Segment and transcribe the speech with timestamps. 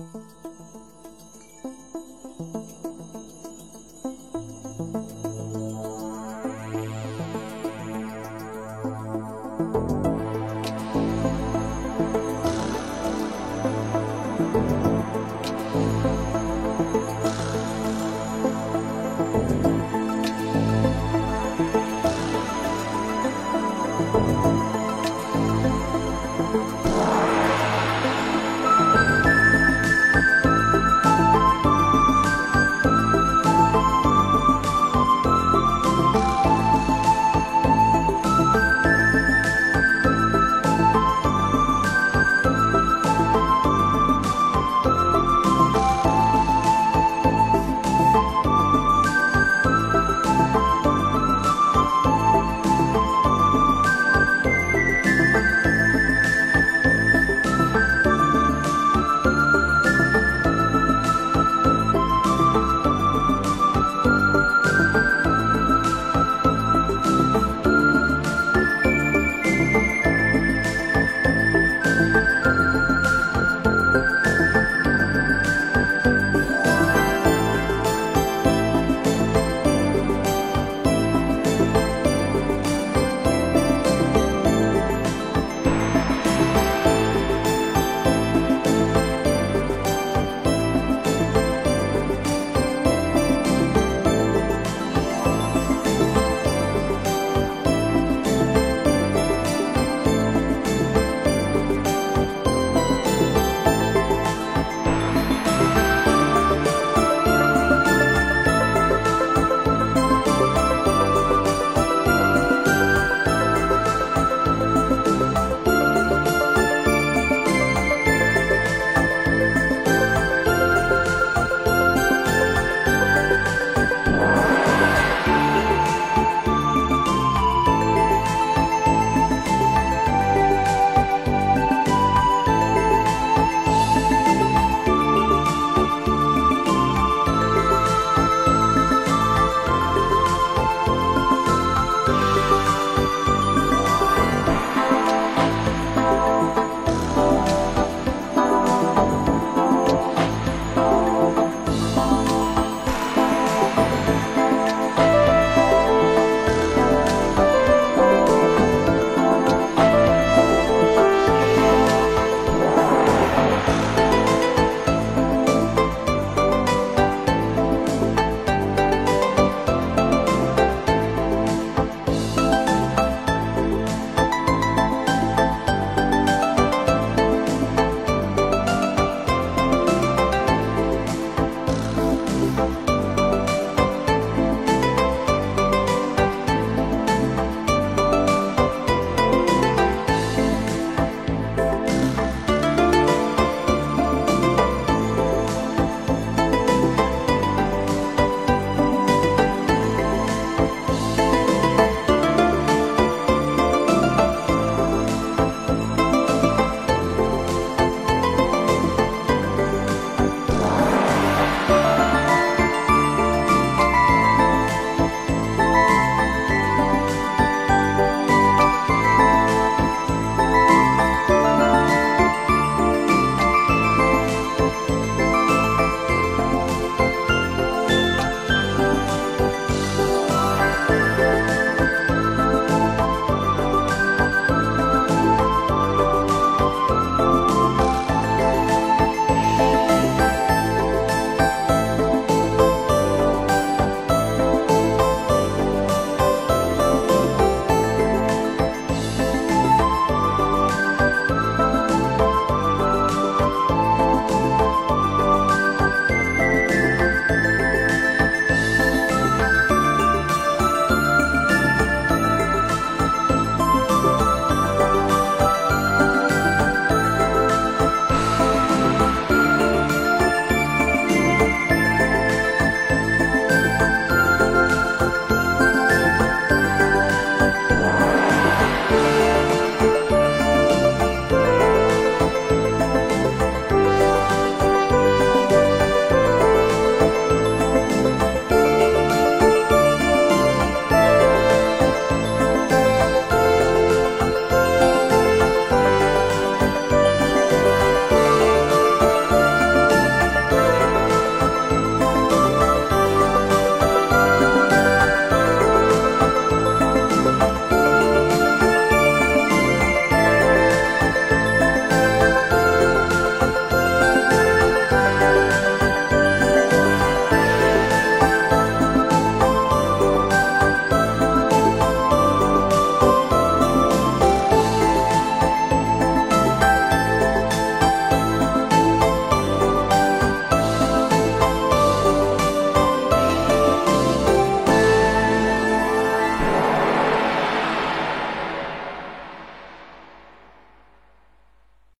[0.00, 1.49] you